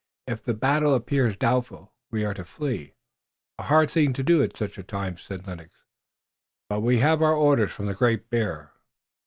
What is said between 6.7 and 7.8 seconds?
we have our orders